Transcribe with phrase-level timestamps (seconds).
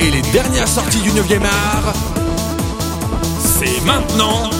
[0.00, 1.92] et les dernières sorties du 9e art,
[3.40, 4.50] c'est maintenant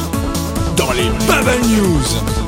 [0.76, 2.41] dans les Bubble News.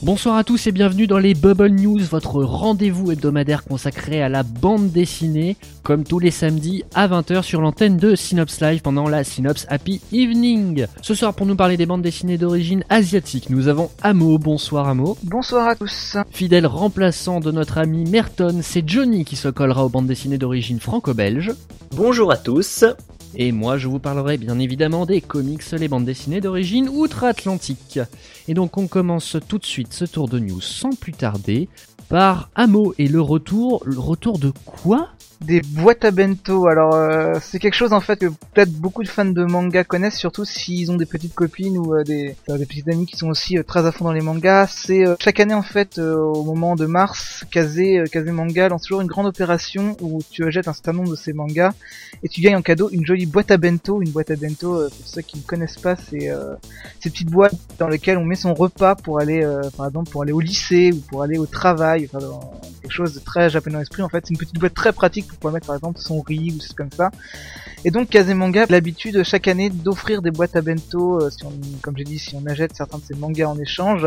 [0.00, 4.44] Bonsoir à tous et bienvenue dans les Bubble News, votre rendez-vous hebdomadaire consacré à la
[4.44, 9.24] bande dessinée, comme tous les samedis à 20h sur l'antenne de Synops Live pendant la
[9.24, 10.86] Synops Happy Evening.
[11.02, 15.18] Ce soir pour nous parler des bandes dessinées d'origine asiatique, nous avons Amo, bonsoir Amo.
[15.24, 16.16] Bonsoir à tous.
[16.30, 20.78] Fidèle remplaçant de notre ami Merton, c'est Johnny qui se collera aux bandes dessinées d'origine
[20.78, 21.50] franco-belge.
[21.96, 22.84] Bonjour à tous.
[23.34, 28.00] Et moi, je vous parlerai bien évidemment des comics, les bandes dessinées d'origine outre-Atlantique.
[28.48, 31.68] Et donc, on commence tout de suite ce tour de news sans plus tarder
[32.08, 33.82] par Amo et le retour.
[33.84, 35.10] Le retour de quoi?
[35.40, 36.66] Des boîtes à bento.
[36.66, 40.16] Alors euh, c'est quelque chose en fait que peut-être beaucoup de fans de manga connaissent,
[40.16, 43.28] surtout s'ils ont des petites copines ou euh, des, euh, des petites amies qui sont
[43.28, 44.66] aussi très à fond dans les mangas.
[44.68, 49.06] C'est chaque année en fait au moment de mars, Kazé, Kazé Manga lance toujours une
[49.06, 51.72] grande opération où tu achètes un certain nombre de ces mangas
[52.22, 54.02] et tu gagnes en cadeau une jolie boîte à bento.
[54.02, 56.30] Une boîte à bento, pour ceux qui ne connaissent pas, c'est
[57.00, 59.46] ces petites boîtes dans lesquelles on met son repas pour aller,
[59.76, 62.08] par exemple, pour aller au lycée ou pour aller au travail,
[63.24, 64.02] très japonais dans l'esprit.
[64.02, 66.54] En fait, c'est une petite boîte très pratique pour pouvoir mettre par exemple son riz
[66.56, 67.10] ou c'est comme ça.
[67.84, 71.52] Et donc Kazemanga a l'habitude chaque année d'offrir des boîtes à bento, euh, si on,
[71.80, 74.06] comme j'ai dit, si on achète certains de ses mangas en échange.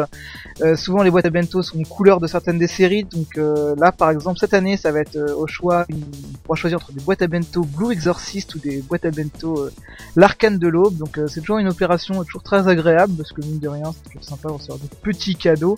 [0.61, 3.93] Euh, souvent les boîtes à bento sont couleurs de certaines des séries, donc euh, là
[3.93, 7.21] par exemple cette année ça va être au choix, on pourra choisir entre des boîtes
[7.21, 9.69] à bento Blue Exorcist ou des boîtes à bento
[10.17, 13.69] l'Arcane de l'Aube, donc c'est toujours une opération toujours très agréable parce que mine de
[13.69, 15.77] rien c'est toujours sympa de recevoir des petits cadeaux,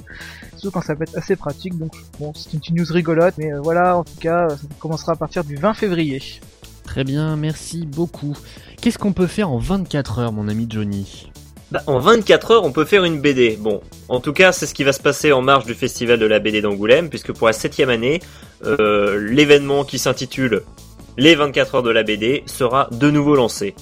[0.58, 3.03] surtout quand ça peut être assez pratique, donc bon c'est une news rigolote,
[3.38, 6.22] mais voilà en tout cas ça commencera à partir du 20 février.
[6.84, 8.38] Très bien, merci beaucoup.
[8.82, 11.32] Qu'est-ce qu'on peut faire en 24 heures, mon ami Johnny?
[11.72, 13.58] Bah, en 24 heures, on peut faire une BD.
[13.60, 16.26] Bon, en tout cas, c'est ce qui va se passer en marge du festival de
[16.28, 18.22] la BD d'Angoulême, puisque pour la septième année,
[18.64, 20.62] euh, l'événement qui s'intitule
[21.18, 23.74] Les 24 heures de la BD sera de nouveau lancé.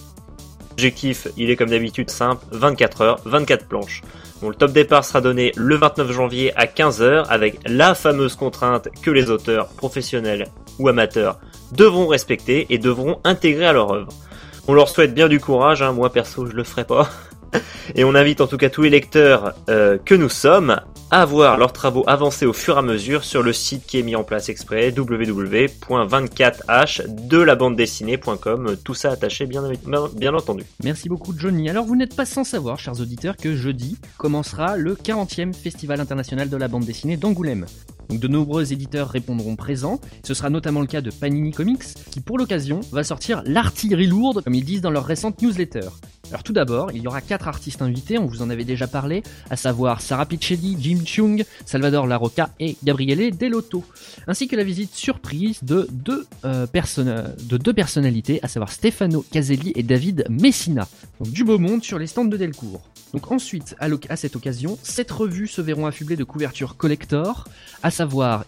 [0.71, 4.01] L'objectif, il est comme d'habitude simple, 24 heures, 24 planches.
[4.41, 8.87] Bon, le top départ sera donné le 29 janvier à 15h avec la fameuse contrainte
[9.03, 10.47] que les auteurs professionnels
[10.79, 11.39] ou amateurs
[11.73, 14.11] devront respecter et devront intégrer à leur œuvre.
[14.67, 17.09] On leur souhaite bien du courage, hein, moi perso je le ferai pas.
[17.95, 20.79] Et on invite en tout cas tous les lecteurs euh, que nous sommes
[21.11, 24.03] à voir leurs travaux avancer au fur et à mesure sur le site qui est
[24.03, 29.63] mis en place exprès www.24h de la bande dessinée.com tout ça attaché bien,
[30.15, 30.63] bien entendu.
[30.83, 31.69] Merci beaucoup Johnny.
[31.69, 36.49] Alors vous n'êtes pas sans savoir chers auditeurs que jeudi commencera le 40e Festival international
[36.49, 37.65] de la bande dessinée d'Angoulême.
[38.11, 40.01] Donc de nombreux éditeurs répondront présents.
[40.23, 44.43] Ce sera notamment le cas de Panini Comics, qui pour l'occasion va sortir l'artillerie lourde,
[44.43, 45.87] comme ils disent dans leur récente newsletter.
[46.29, 49.23] Alors tout d'abord, il y aura quatre artistes invités, on vous en avait déjà parlé,
[49.49, 53.83] à savoir Sarah Piccelli, Jim Chung, Salvador Larocca et Gabriele Delotto,
[54.27, 59.71] ainsi que la visite surprise de deux, euh, de deux personnalités, à savoir Stefano Caselli
[59.75, 60.85] et David Messina.
[61.19, 62.91] Donc du beau monde sur les stands de Delcourt.
[63.13, 67.45] Donc ensuite, à, cette occasion, sept revues se verront affublées de couvertures collector,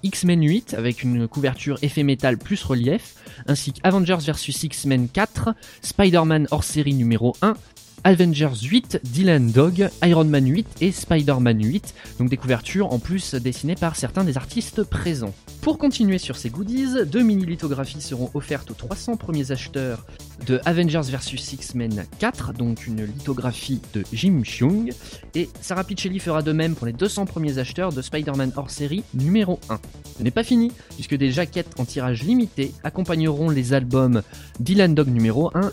[0.03, 3.16] X-Men 8 avec une couverture effet métal plus relief,
[3.47, 7.56] ainsi qu'Avengers vs X-Men 4, Spider-Man hors série numéro 1,
[8.03, 13.36] Avengers 8, Dylan Dog, Iron Man 8 et Spider-Man 8, donc des couvertures en plus
[13.36, 15.34] dessinées par certains des artistes présents.
[15.63, 20.06] Pour continuer sur ces goodies, deux mini-lithographies seront offertes aux 300 premiers acheteurs
[20.46, 24.91] de Avengers vs X-Men 4, donc une lithographie de Jim Chung,
[25.35, 29.03] et Sarah Piccelli fera de même pour les 200 premiers acheteurs de Spider-Man hors série
[29.13, 29.79] numéro 1.
[30.18, 34.22] Ce n'est pas fini, puisque des jaquettes en tirage limité accompagneront les albums
[34.59, 35.72] Dylan Dog numéro 1,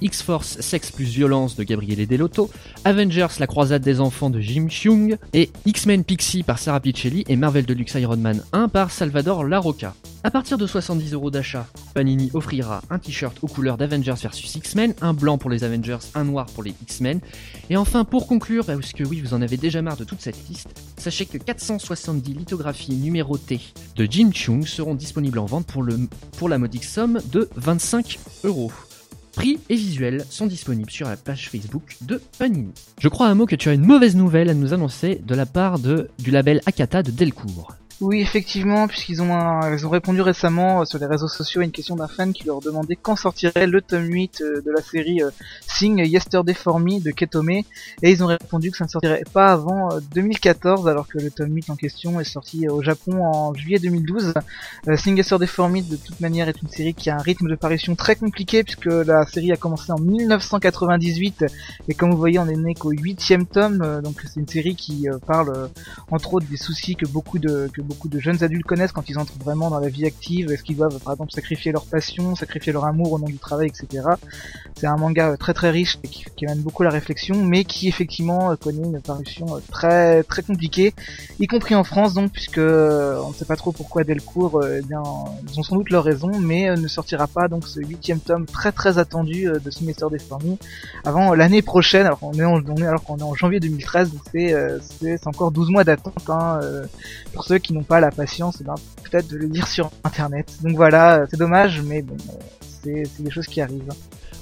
[0.00, 2.50] X-Force Sex plus Violence de Gabriele Delotto,
[2.84, 7.34] Avengers La Croisade des Enfants de Jim Chung, et X-Men Pixie par Sarah Piccelli et
[7.34, 9.94] Marvel Deluxe Iron Man 1 par Salvador la Roca.
[10.22, 14.94] A partir de 70 euros d'achat, Panini offrira un t-shirt aux couleurs d'Avengers vs X-Men,
[15.00, 17.20] un blanc pour les Avengers, un noir pour les X-Men.
[17.70, 20.48] Et enfin, pour conclure, parce que oui, vous en avez déjà marre de toute cette
[20.48, 23.60] liste, sachez que 470 lithographies numérotées
[23.96, 25.98] de Jim Chung seront disponibles en vente pour, le,
[26.36, 28.72] pour la modique somme de 25 euros.
[29.32, 32.72] Prix et visuels sont disponibles sur la page Facebook de Panini.
[33.00, 35.46] Je crois un mot que tu as une mauvaise nouvelle à nous annoncer de la
[35.46, 37.74] part du label Akata de Delcourt.
[38.06, 41.70] Oui, effectivement, puisqu'ils ont, ils ont répondu récemment euh, sur les réseaux sociaux à une
[41.70, 45.22] question d'un fan qui leur demandait quand sortirait le tome 8 euh, de la série
[45.22, 45.30] euh,
[45.66, 47.64] Sing Yesterday for Me de Ketome, et
[48.02, 51.70] ils ont répondu que ça ne sortirait pas avant 2014, alors que le tome 8
[51.70, 54.34] en question est sorti au Japon en juillet 2012.
[54.96, 57.54] Sing Yesterday for Me, de toute manière, est une série qui a un rythme de
[57.54, 61.46] parution très compliqué, puisque la série a commencé en 1998,
[61.88, 65.06] et comme vous voyez, on est né qu'au huitième tome, donc c'est une série qui
[65.26, 65.70] parle
[66.10, 67.70] entre autres des soucis que beaucoup de
[68.04, 70.98] de jeunes adultes connaissent quand ils entrent vraiment dans la vie active, est-ce qu'ils doivent
[71.00, 74.08] par exemple sacrifier leur passion, sacrifier leur amour au nom du travail, etc.
[74.76, 78.86] C'est un manga très très riche qui, amène beaucoup la réflexion, mais qui effectivement connaît
[78.86, 80.92] une parution très très compliquée,
[81.40, 85.02] y compris en France donc puisque on ne sait pas trop pourquoi Delcourt, eh bien
[85.48, 88.72] ils ont sans doute leur raison, mais ne sortira pas donc ce huitième tome très
[88.72, 90.58] très attendu de Semester Destiny
[91.04, 92.06] avant l'année prochaine.
[92.06, 94.54] Alors qu'on est, en, alors qu'on est en janvier 2013, donc c'est
[95.00, 96.60] c'est encore 12 mois d'attente hein,
[97.32, 100.50] pour ceux qui n'ont pas la patience, eh ben, peut-être de le lire sur internet.
[100.62, 102.16] Donc voilà, c'est dommage, mais bon,
[102.82, 103.92] c'est des choses qui arrivent.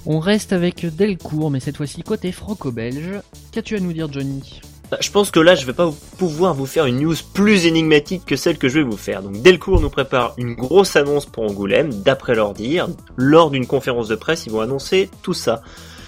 [0.04, 3.20] On reste avec Delcourt, mais cette fois-ci côté franco-belge.
[3.52, 4.60] Qu'as-tu à nous dire, Johnny?
[5.00, 8.36] Je pense que là, je vais pas pouvoir vous faire une news plus énigmatique que
[8.36, 9.22] celle que je vais vous faire.
[9.22, 12.88] Donc, Delcourt nous prépare une grosse annonce pour Angoulême, d'après leur dire.
[13.16, 15.62] Lors d'une conférence de presse, ils vont annoncer tout ça.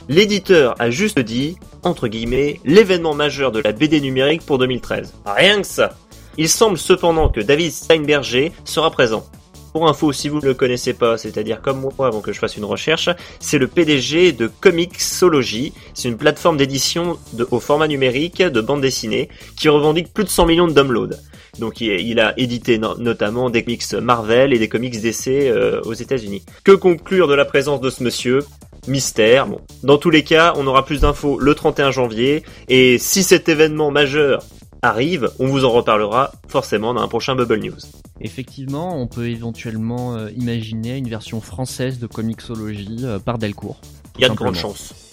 [0.08, 5.14] L'éditeur a juste dit, entre guillemets, l'événement majeur de la BD numérique pour 2013.
[5.24, 5.96] Rien que ça.
[6.36, 9.24] Il semble cependant que David Steinberger sera présent.
[9.72, 12.56] Pour info, si vous ne le connaissez pas, c'est-à-dire comme moi avant que je fasse
[12.56, 13.08] une recherche,
[13.40, 15.72] c'est le PDG de Comixology.
[15.94, 17.18] C'est une plateforme d'édition
[17.50, 19.28] au format numérique de bande dessinée
[19.58, 21.16] qui revendique plus de 100 millions de downloads.
[21.58, 26.44] Donc il, a édité notamment des comics Marvel et des comics DC euh, aux États-Unis.
[26.62, 28.40] Que conclure de la présence de ce monsieur?
[28.86, 29.46] Mystère.
[29.46, 32.42] Bon, dans tous les cas, on aura plus d'infos le 31 janvier.
[32.68, 34.42] Et si cet événement majeur
[34.84, 37.78] arrive, on vous en reparlera forcément dans un prochain Bubble News.
[38.20, 43.80] Effectivement, on peut éventuellement euh, imaginer une version française de Comixology euh, par Delcourt.
[44.18, 45.03] Il y a de grandes chances.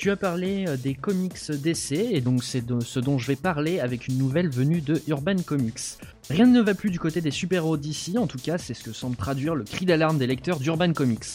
[0.00, 3.80] Tu as parlé euh, des comics d'essai, et donc c'est ce dont je vais parler
[3.80, 5.98] avec une nouvelle venue de Urban Comics.
[6.30, 8.94] Rien ne va plus du côté des super-héros d'ici, en tout cas c'est ce que
[8.94, 11.26] semble traduire le cri d'alarme des lecteurs d'Urban Comics.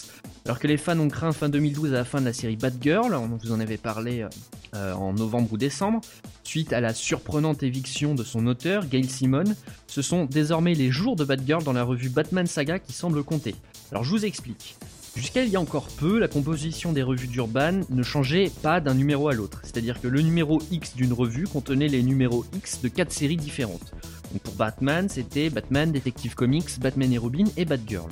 [0.46, 3.14] Alors que les fans ont craint fin 2012 à la fin de la série Batgirl,
[3.14, 4.26] on vous en avait parlé
[4.74, 6.02] euh, en novembre ou décembre,
[6.44, 9.44] suite à la surprenante éviction de son auteur, Gail Simon,
[9.86, 13.54] ce sont désormais les jours de Batgirl dans la revue Batman Saga qui semblent compter.
[13.92, 14.76] Alors je vous explique.
[15.16, 18.94] Jusqu'à il y a encore peu, la composition des revues d'Urban ne changeait pas d'un
[18.94, 19.62] numéro à l'autre.
[19.64, 23.94] C'est-à-dire que le numéro X d'une revue contenait les numéros X de 4 séries différentes.
[24.34, 28.10] Donc pour Batman, c'était Batman, Detective Comics, Batman et Robin et Batgirl.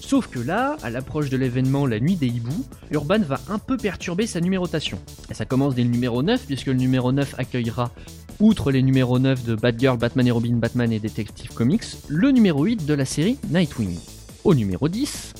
[0.00, 3.76] Sauf que là, à l'approche de l'événement La Nuit des Hiboux, Urban va un peu
[3.76, 4.98] perturber sa numérotation.
[5.30, 7.92] Et ça commence dès le numéro 9, puisque le numéro 9 accueillera,
[8.40, 12.64] outre les numéros 9 de Batgirl, Batman et Robin, Batman et Detective Comics, le numéro
[12.64, 13.96] 8 de la série Nightwing.
[14.42, 15.32] Au numéro 10,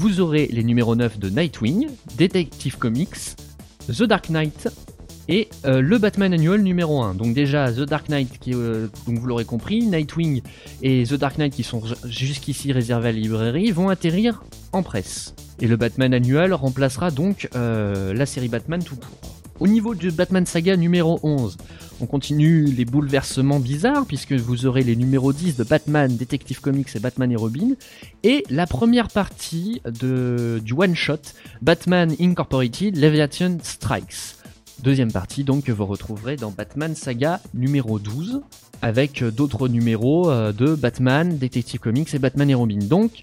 [0.00, 3.36] vous aurez les numéros 9 de Nightwing, Detective Comics,
[3.86, 4.68] The Dark Knight
[5.28, 7.16] et euh, le Batman Annual numéro 1.
[7.16, 10.40] Donc déjà The Dark Knight, qui, euh, vous l'aurez compris, Nightwing
[10.80, 14.42] et The Dark Knight qui sont jusqu'ici réservés à la librairie vont atterrir
[14.72, 15.34] en presse.
[15.60, 19.39] Et le Batman Annual remplacera donc euh, la série Batman tout court.
[19.60, 21.58] Au niveau du Batman Saga numéro 11,
[22.00, 26.88] on continue les bouleversements bizarres puisque vous aurez les numéros 10 de Batman, Detective Comics
[26.96, 27.74] et Batman et Robin
[28.22, 31.20] et la première partie de, du one-shot
[31.60, 34.36] Batman Incorporated Leviathan Strikes.
[34.82, 38.40] Deuxième partie donc que vous retrouverez dans Batman Saga numéro 12
[38.80, 42.78] avec d'autres numéros euh, de Batman, Detective Comics et Batman et Robin.
[42.78, 43.20] Donc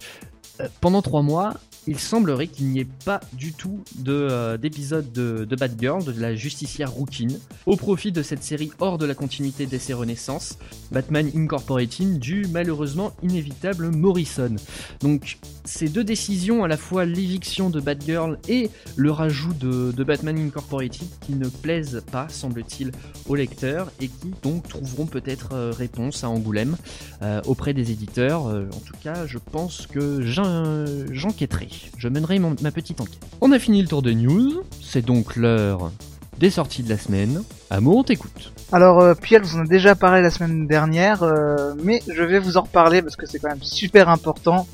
[0.61, 1.55] euh, pendant trois mois,
[1.87, 6.91] il semblerait qu'il n'y ait pas du tout euh, d'épisode de, Batgirl, de la justicière
[6.91, 7.29] Rookin,
[7.65, 10.57] au profit de cette série hors de la continuité d'essai Renaissance,
[10.91, 14.55] Batman Incorporating, du malheureusement inévitable Morrison.
[14.99, 20.37] Donc ces deux décisions, à la fois l'éviction de Batgirl et le rajout de, Batman
[20.37, 22.91] Incorporated, qui ne plaisent pas, semble-t-il,
[23.27, 26.77] aux lecteurs et qui donc trouveront peut-être euh, réponse à Angoulême
[27.21, 28.45] euh, auprès des éditeurs.
[28.45, 33.19] en tout cas, je pense que j'enquêterai je mènerai ma petite enquête.
[33.41, 35.91] On a fini le tour de news, c'est donc l'heure
[36.37, 37.41] des sorties de la semaine.
[37.69, 38.53] Amour, on t'écoute.
[38.71, 42.39] Alors, euh, Pierre vous en a déjà parlé la semaine dernière, euh, mais je vais
[42.39, 44.67] vous en reparler parce que c'est quand même super important.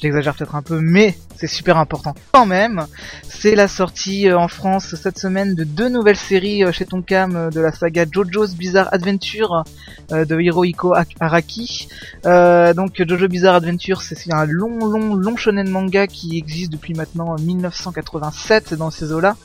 [0.00, 2.86] J'exagère peut-être un peu, mais c'est super important quand même.
[3.28, 7.36] C'est la sortie euh, en France cette semaine de deux nouvelles séries euh, chez Tonkam
[7.36, 9.64] euh, de la saga JoJo's Bizarre Adventure
[10.10, 11.88] de Hirohiko Araki.
[12.24, 17.36] donc Jojo Bizarre Adventure, c'est un long, long, long shonen manga qui existe depuis maintenant
[17.38, 19.36] 1987 dans ces eaux-là.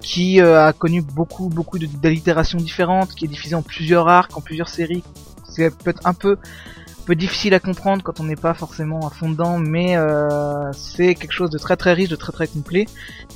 [0.00, 4.68] qui a connu beaucoup beaucoup d'allitérations différentes, qui est diffusé en plusieurs arcs, en plusieurs
[4.68, 5.02] séries.
[5.48, 6.38] C'est peut-être un peu
[7.14, 11.32] difficile à comprendre quand on n'est pas forcément à fond dedans, mais euh, c'est quelque
[11.32, 12.86] chose de très très riche, de très très complet.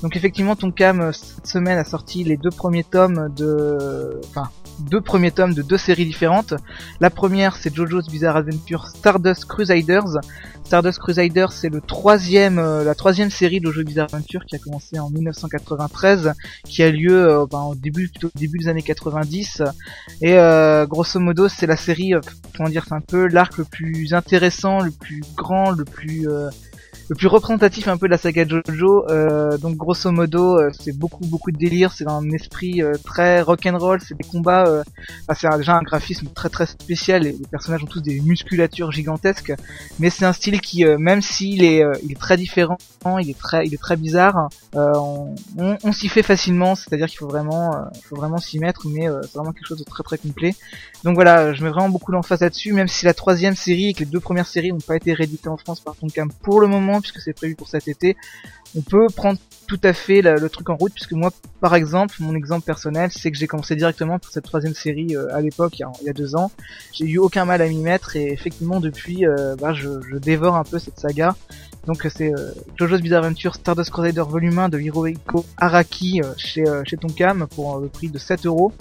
[0.02, 4.49] Donc effectivement, Tonkam cette semaine a sorti les deux premiers tomes de, enfin
[4.79, 6.55] deux premiers tomes de deux séries différentes.
[7.00, 10.19] La première, c'est JoJo's Bizarre Adventure Stardust Crusaders.
[10.73, 14.99] Stardust Crusaders, c'est le troisième, euh, la troisième série de Bizarre Adventure qui a commencé
[14.99, 16.33] en 1993,
[16.64, 19.62] qui a lieu euh, ben, au début, plutôt début des années 90.
[20.23, 22.14] Et euh, grosso modo, c'est la série,
[22.57, 26.26] comment dire, c'est un peu l'arc le plus intéressant, le plus grand, le plus
[27.08, 29.08] le plus représentatif un peu de la saga Jojo.
[29.11, 33.40] Euh, donc grosso modo, euh, c'est beaucoup beaucoup de délire, c'est un esprit euh, très
[33.42, 34.82] rock'n'roll, c'est des combats, euh,
[35.37, 37.22] c'est déjà un graphisme très très spécial.
[37.22, 39.52] Les personnages ont tous des musculatures gigantesques,
[39.99, 42.78] mais c'est un style qui, même s'il est, il est très différent,
[43.20, 46.75] il est très, il est très bizarre, on, on, on s'y fait facilement.
[46.75, 47.72] C'est-à-dire qu'il faut vraiment,
[48.04, 50.54] faut vraiment s'y mettre, mais c'est vraiment quelque chose de très très complet.
[51.04, 54.00] Donc voilà, je mets vraiment beaucoup d'emphase là-dessus, même si la troisième série et que
[54.00, 56.81] les deux premières séries n'ont pas été rééditées en France par Tonkam pour le moment
[57.00, 58.16] puisque c'est prévu pour cet été,
[58.76, 62.34] on peut prendre tout à fait le truc en route, puisque moi, par exemple, mon
[62.34, 66.06] exemple personnel, c'est que j'ai commencé directement pour cette troisième série euh, à l'époque, il,
[66.06, 66.50] y a deux ans.
[66.92, 70.64] J'ai eu aucun mal à m'y mettre, et effectivement, depuis, euh, bah, je, dévore un
[70.64, 71.34] peu cette saga.
[71.86, 76.96] Donc c'est euh, JoJo's Bizarre Adventure Stardust Crusader Volume 1 de Hirohiko Araki chez, chez
[76.96, 78.72] Tonkam pour le prix de 7 euros.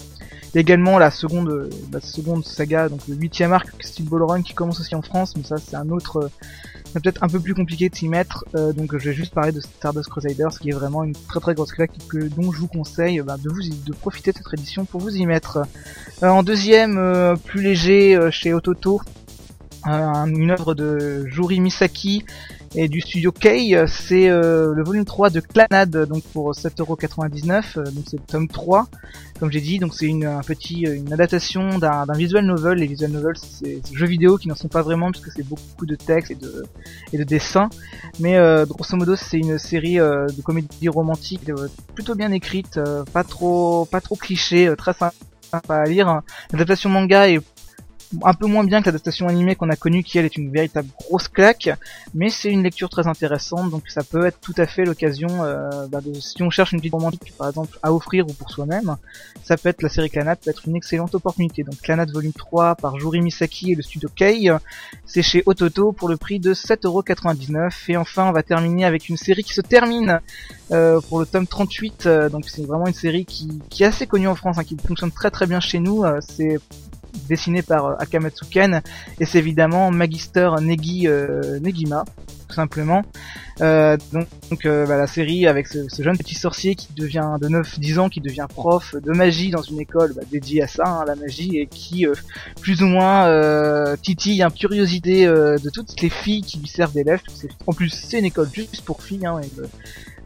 [0.54, 4.78] Également la seconde, la seconde saga, donc le huitième arc Steel Ball Run qui commence
[4.78, 6.30] aussi en France, mais ça c'est un autre
[6.92, 9.52] c'est peut-être un peu plus compliqué de s'y mettre, euh, donc je vais juste parler
[9.52, 12.66] de Stardust Crusaders, qui est vraiment une très très grosse claque que, dont je vous
[12.66, 15.62] conseille bah, de vous de profiter de cette édition pour vous y mettre.
[16.22, 19.00] Euh, en deuxième, euh, plus léger chez Ototo,
[19.84, 22.24] une œuvre de Juri Misaki
[22.74, 28.16] et du studio Kei, c'est le volume 3 de Clanad, donc pour 7,99€, donc c'est
[28.16, 28.88] le tome 3
[29.42, 32.78] comme j'ai dit, donc c'est une un petit une adaptation d'un visual novel.
[32.78, 35.84] Les visual novels, c'est des jeux vidéo qui n'en sont pas vraiment puisque c'est beaucoup
[35.84, 36.64] de texte et de
[37.12, 37.68] et de dessins.
[38.20, 42.78] Mais euh, grosso modo, c'est une série euh, de comédie romantique euh, plutôt bien écrite,
[43.12, 45.12] pas trop pas trop cliché, très sympa
[45.68, 46.22] à lire.
[46.52, 47.40] L'adaptation manga est
[48.22, 50.88] un peu moins bien que l'adaptation animée qu'on a connue qui elle est une véritable
[50.98, 51.70] grosse claque
[52.14, 55.86] mais c'est une lecture très intéressante donc ça peut être tout à fait l'occasion euh,
[55.88, 58.96] bah, de si on cherche une petite romantique par exemple à offrir ou pour soi-même
[59.42, 61.62] ça peut être la série Clanat peut être une excellente opportunité.
[61.62, 64.50] Donc Clanat volume 3 par Juri Misaki et le studio Kei
[65.06, 69.16] c'est chez Ototo pour le prix de 7,99€ et enfin on va terminer avec une
[69.16, 70.20] série qui se termine
[70.70, 74.06] euh, pour le tome 38 euh, donc c'est vraiment une série qui, qui est assez
[74.06, 76.58] connue en France hein, qui fonctionne très très bien chez nous c'est
[77.28, 78.82] dessiné par euh, Akamatsu Ken.
[79.20, 82.04] Et c'est évidemment Magister Negi euh, Negima
[82.48, 83.02] tout simplement.
[83.62, 88.08] Euh, donc, bah, la série avec ce, jeune petit sorcier qui devient de 9-10 ans
[88.10, 91.56] qui devient prof de magie dans une école bah, dédiée à ça hein, la magie
[91.56, 92.04] et qui
[92.60, 97.22] plus ou moins titille un curiosité de toutes les filles qui lui servent d'élèves.
[97.66, 99.40] En plus c'est une école juste pour filles hein,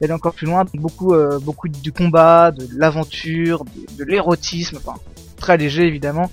[0.00, 0.64] elle est encore plus loin.
[0.74, 4.98] Beaucoup beaucoup de combat de l'aventure de, de l'érotisme enfin
[5.46, 6.28] très léger évidemment.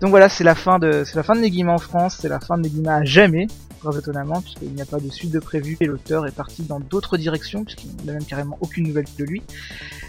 [0.00, 2.40] Donc voilà, c'est la fin de c'est la fin de Negima en France, c'est la
[2.40, 3.46] fin de Negima à jamais,
[3.80, 6.80] très étonnamment, puisqu'il n'y a pas de suite de prévu et l'auteur est parti dans
[6.80, 9.42] d'autres directions, puisqu'il n'a même carrément aucune nouvelle de lui.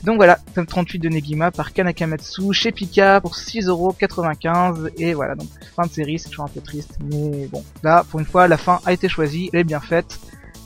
[0.05, 5.49] Donc voilà, tome 38 de Negima par Kanakamatsu chez Pika pour 6,95€ et voilà, donc
[5.75, 8.57] fin de série, c'est toujours un peu triste, mais bon, là pour une fois la
[8.57, 10.17] fin a été choisie, elle est bien faite.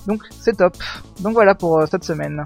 [0.06, 0.78] Donc c'est top.
[1.22, 2.44] Donc voilà pour euh, cette semaine.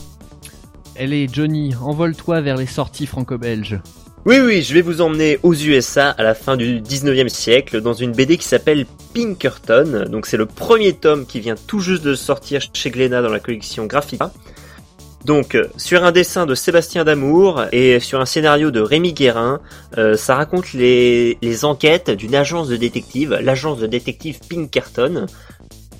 [0.95, 3.79] Elle est Johnny, envole-toi vers les sorties franco-belges.
[4.25, 7.91] Oui, oui, je vais vous emmener aux USA à la fin du 19e siècle dans
[7.91, 10.05] une BD qui s'appelle Pinkerton.
[10.09, 13.41] Donc c'est le premier tome qui vient tout juste de sortir chez Glénat dans la
[13.41, 14.31] collection Graphica.
[15.25, 19.59] Donc sur un dessin de Sébastien Damour et sur un scénario de Rémi Guérin,
[19.97, 25.25] euh, ça raconte les, les enquêtes d'une agence de détective, l'agence de détective Pinkerton,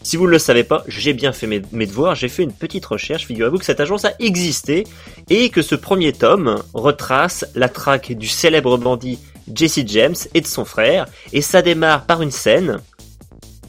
[0.03, 2.85] si vous ne le savez pas, j'ai bien fait mes, devoirs, j'ai fait une petite
[2.85, 4.83] recherche, figurez-vous que cette agence a existé
[5.29, 9.19] et que ce premier tome retrace la traque du célèbre bandit
[9.53, 12.79] Jesse James et de son frère, et ça démarre par une scène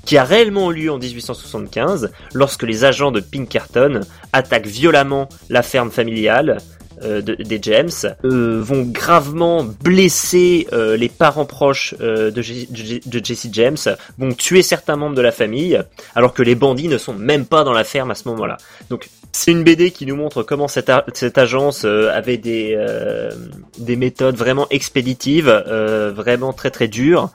[0.05, 4.01] qui a réellement eu lieu en 1875 lorsque les agents de Pinkerton
[4.33, 6.59] attaquent violemment la ferme familiale
[7.03, 7.91] euh, des James
[8.25, 13.77] euh, vont gravement blesser euh, les parents proches de, de, Jesse James,
[14.19, 15.81] vont tuer certains membres de la famille,
[16.15, 18.57] alors que les bandits ne sont même pas dans la ferme à ce moment-là.
[18.91, 22.79] Donc c'est une BD qui nous montre comment cette, cette agence avait des,
[23.79, 25.51] des méthodes vraiment expéditives,
[26.15, 27.31] vraiment très très dures.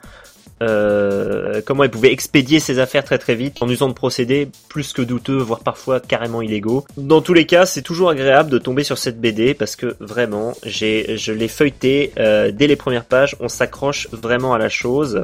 [0.62, 4.92] Euh, comment elle pouvait expédier ses affaires très très vite en usant de procédés plus
[4.92, 6.84] que douteux, voire parfois carrément illégaux.
[6.96, 10.54] Dans tous les cas, c'est toujours agréable de tomber sur cette BD parce que vraiment,
[10.64, 15.22] j'ai, je l'ai feuilleté euh, dès les premières pages, on s'accroche vraiment à la chose.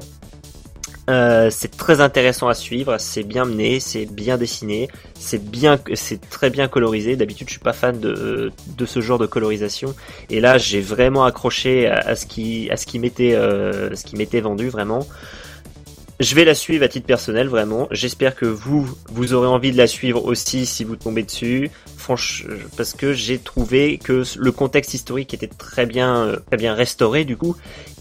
[1.09, 6.29] Euh, c'est très intéressant à suivre, c'est bien mené, c'est bien dessiné, c'est bien, c'est
[6.29, 7.15] très bien colorisé.
[7.15, 9.95] D'habitude, je suis pas fan de, de ce genre de colorisation,
[10.31, 14.17] et là, j'ai vraiment accroché à, ce qui, à ce qui m'était, euh, ce qui
[14.17, 15.07] m'était vendu vraiment.
[16.19, 17.89] Je vais la suivre à titre personnel, vraiment.
[17.91, 21.71] J'espère que vous, vous aurez envie de la suivre aussi si vous tombez dessus.
[21.99, 26.73] Franchement, parce que j'ai trouvé que le contexte historique était très bien, euh, très bien
[26.73, 27.55] restauré du coup.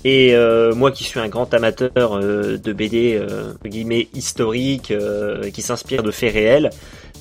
[0.05, 3.21] Et euh, moi qui suis un grand amateur euh, de BD
[3.65, 4.93] guillemets historique,
[5.53, 6.69] qui s'inspire de faits réels,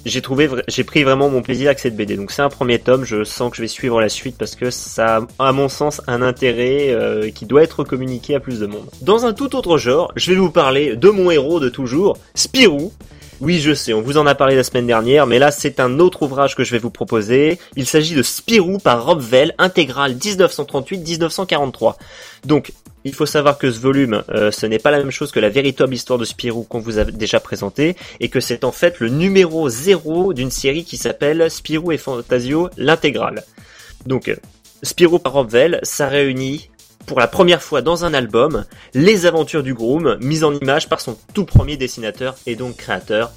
[0.04, 2.16] j'ai trouvé, j'ai pris vraiment mon plaisir avec cette BD.
[2.16, 4.70] Donc c'est un premier tome, je sens que je vais suivre la suite parce que
[4.70, 8.66] ça a, à mon sens, un intérêt euh, qui doit être communiqué à plus de
[8.66, 8.88] monde.
[9.02, 12.92] Dans un tout autre genre, je vais vous parler de mon héros de toujours, Spirou.
[13.40, 15.98] Oui, je sais, on vous en a parlé la semaine dernière, mais là c'est un
[15.98, 17.58] autre ouvrage que je vais vous proposer.
[17.74, 21.94] Il s'agit de Spirou par Rob Vell, intégrale 1938-1943.
[22.44, 22.72] Donc,
[23.04, 25.50] il faut savoir que ce volume, euh, ce n'est pas la même chose que la
[25.50, 29.08] véritable histoire de Spirou qu'on vous a déjà présenté, et que c'est en fait le
[29.08, 33.44] numéro 0 d'une série qui s'appelle Spirou et Fantasio, l'intégrale.
[34.06, 34.34] Donc,
[34.82, 36.70] Spirou par Rob Vell, ça réunit
[37.06, 41.00] pour la première fois dans un album les aventures du Groom mises en image par
[41.00, 43.32] son tout premier dessinateur et donc créateur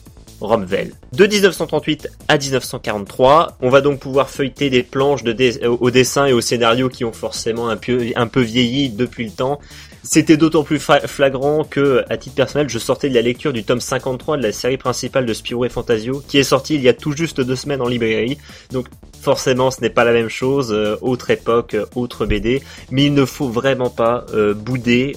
[1.13, 6.33] De 1938 à 1943, on va donc pouvoir feuilleter des planches de au dessin et
[6.33, 9.59] au scénario qui ont forcément un peu vieilli depuis le temps,
[10.03, 13.81] c'était d'autant plus flagrant que, à titre personnel, je sortais de la lecture du tome
[13.81, 16.93] 53 de la série principale de Spirou et Fantasio, qui est sorti il y a
[16.93, 18.37] tout juste deux semaines en librairie.
[18.71, 18.87] Donc,
[19.21, 23.13] forcément, ce n'est pas la même chose, euh, autre époque, euh, autre BD, mais il
[23.13, 25.15] ne faut vraiment pas euh, bouder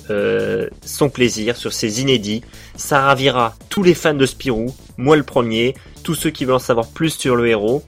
[0.84, 2.42] son plaisir sur ces inédits.
[2.75, 6.58] Ça ravira tous les fans de Spirou, moi le premier, tous ceux qui veulent en
[6.58, 7.84] savoir plus sur le héros.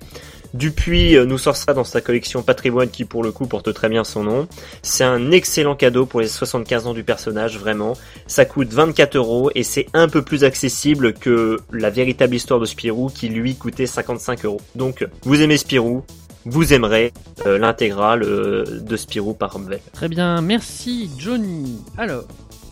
[0.55, 3.89] Dupuis euh, nous sort ça dans sa collection Patrimoine qui pour le coup porte très
[3.89, 4.49] bien son nom.
[4.83, 7.95] C'est un excellent cadeau pour les 75 ans du personnage, vraiment.
[8.27, 12.67] Ça coûte 24 euros et c'est un peu plus accessible que la véritable histoire de
[12.67, 14.61] Spirou qui lui coûtait 55 euros.
[14.75, 16.05] Donc vous aimez Spirou,
[16.45, 17.13] vous aimerez
[17.47, 19.81] euh, l'intégrale euh, de Spirou par Rumvel.
[19.93, 21.79] Très bien, merci Johnny.
[21.97, 22.25] Alors,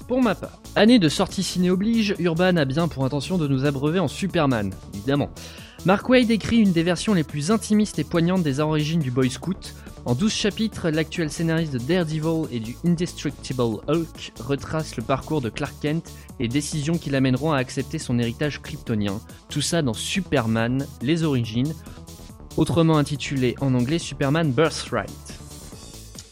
[0.09, 3.65] pour ma part, année de sortie ciné oblige, Urban a bien pour intention de nous
[3.65, 5.31] abreuver en Superman, évidemment.
[5.87, 9.31] Mark Wade écrit une des versions les plus intimistes et poignantes des origines du Boy
[9.31, 9.75] Scout.
[10.05, 15.49] En 12 chapitres, l'actuel scénariste de Daredevil et du Indestructible Hulk retrace le parcours de
[15.49, 19.21] Clark Kent et décisions qui l'amèneront à accepter son héritage kryptonien.
[19.49, 21.75] Tout ça dans Superman, les origines,
[22.59, 25.11] autrement intitulé en anglais Superman Birthright.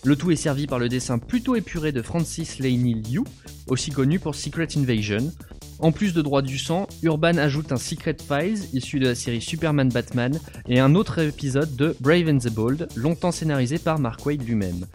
[0.05, 3.25] Le tout est servi par le dessin plutôt épuré de Francis Laney Liu,
[3.67, 5.33] aussi connu pour Secret Invasion,
[5.81, 9.41] en plus de droit du sang, Urban ajoute un Secret Files issu de la série
[9.41, 10.39] Superman Batman
[10.69, 14.87] et un autre épisode de Brave and the Bold, longtemps scénarisé par Mark Waid lui-même.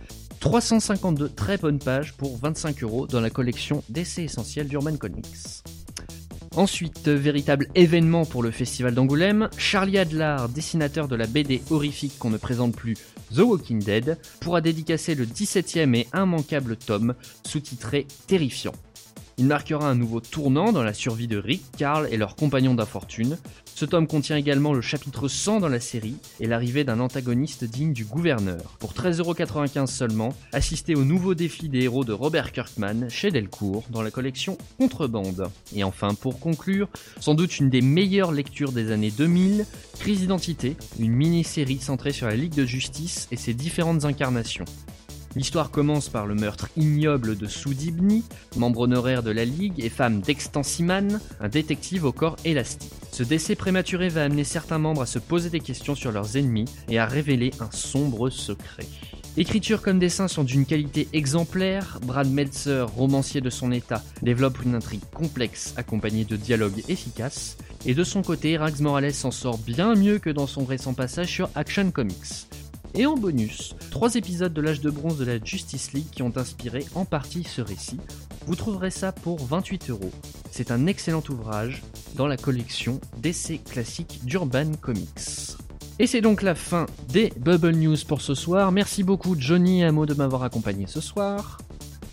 [0.41, 5.63] 352 très bonnes pages pour 25 euros dans la collection d'essais essentiels d'Urban Comics.
[6.55, 12.29] Ensuite, véritable événement pour le festival d'Angoulême, Charlie Adler, dessinateur de la BD horrifique qu'on
[12.29, 12.95] ne présente plus,
[13.33, 18.73] The Walking Dead, pourra dédicacer le 17e et immanquable tome, sous-titré Terrifiant.
[19.37, 23.37] Il marquera un nouveau tournant dans la survie de Rick, Carl et leurs compagnons d'infortune.
[23.73, 27.93] Ce tome contient également le chapitre 100 dans la série et l'arrivée d'un antagoniste digne
[27.93, 28.77] du gouverneur.
[28.79, 34.03] Pour 13,95€ seulement, assistez au nouveau défi des héros de Robert Kirkman chez Delcourt dans
[34.03, 35.49] la collection Contrebande.
[35.75, 39.65] Et enfin, pour conclure, sans doute une des meilleures lectures des années 2000,
[39.99, 44.65] Crise d'identité, une mini-série centrée sur la Ligue de Justice et ses différentes incarnations.
[45.35, 48.23] L'histoire commence par le meurtre ignoble de Soudibni,
[48.55, 52.93] membre honoraire de la Ligue et femme d'Extensiman, un détective au corps élastique.
[53.11, 56.65] Ce décès prématuré va amener certains membres à se poser des questions sur leurs ennemis
[56.87, 58.85] et à révéler un sombre secret.
[59.35, 64.75] Écriture comme dessin sont d'une qualité exemplaire, Brad Meltzer, romancier de son état, développe une
[64.75, 69.95] intrigue complexe accompagnée de dialogues efficaces, et de son côté, Rags Morales s'en sort bien
[69.95, 72.47] mieux que dans son récent passage sur Action Comics.
[72.95, 76.33] Et en bonus, trois épisodes de l'âge de bronze de la Justice League qui ont
[76.35, 77.99] inspiré en partie ce récit.
[78.45, 80.11] Vous trouverez ça pour 28 euros.
[80.51, 81.81] C'est un excellent ouvrage
[82.15, 85.57] dans la collection d'essais classiques d'Urban Comics.
[85.97, 88.71] Et c'est donc la fin des Bubble News pour ce soir.
[88.71, 91.57] Merci beaucoup Johnny et Amo de m'avoir accompagné ce soir.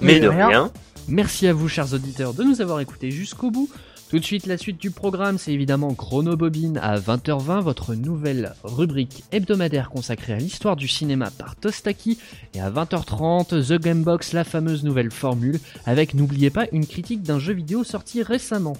[0.01, 0.71] Mais de rien.
[1.09, 3.69] Merci à vous chers auditeurs de nous avoir écoutés jusqu'au bout.
[4.11, 9.23] Tout de suite, la suite du programme, c'est évidemment Chronobobine à 20h20, votre nouvelle rubrique
[9.31, 12.19] hebdomadaire consacrée à l'histoire du cinéma par Tostaki.
[12.55, 17.39] Et à 20h30, The Gamebox, la fameuse nouvelle formule, avec, n'oubliez pas, une critique d'un
[17.39, 18.77] jeu vidéo sorti récemment.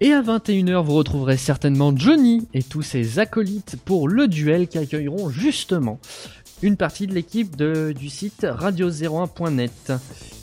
[0.00, 4.78] Et à 21h, vous retrouverez certainement Johnny et tous ses acolytes pour le duel qui
[4.78, 6.00] accueilleront justement
[6.64, 9.92] une partie de l'équipe du site radio01.net.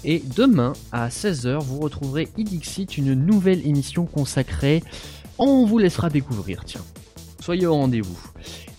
[0.03, 4.83] Et demain, à 16h, vous retrouverez Idixit, une nouvelle émission consacrée.
[5.39, 6.85] On vous laissera découvrir, tiens.
[7.39, 8.19] Soyez au rendez-vous.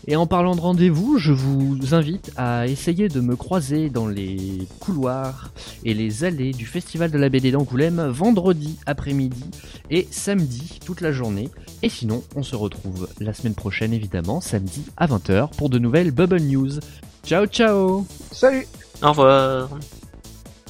[0.07, 4.68] Et en parlant de rendez-vous, je vous invite à essayer de me croiser dans les
[4.78, 5.50] couloirs
[5.85, 9.46] et les allées du Festival de la BD d'Angoulême vendredi après-midi
[9.90, 11.48] et samedi toute la journée.
[11.83, 16.12] Et sinon, on se retrouve la semaine prochaine évidemment, samedi à 20h pour de nouvelles
[16.12, 16.78] Bubble News.
[17.25, 18.05] Ciao ciao.
[18.33, 18.67] Salut.
[19.03, 19.69] Au revoir